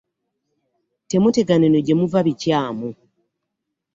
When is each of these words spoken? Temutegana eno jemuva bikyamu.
Temutegana 1.09 1.65
eno 1.69 1.79
jemuva 1.87 2.19
bikyamu. 2.27 2.89